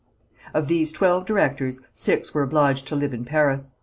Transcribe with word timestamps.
Of 0.55 0.67
these 0.67 0.91
twelve 0.91 1.27
directors 1.27 1.79
six 1.93 2.33
were 2.33 2.41
obliged 2.41 2.87
to 2.87 2.95
live 2.95 3.13
in 3.13 3.23
Paris. 3.23 3.73